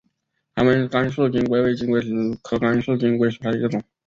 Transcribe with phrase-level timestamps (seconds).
[0.55, 3.83] 台湾甘蔗金龟为金龟子科甘蔗金龟属下的一个种。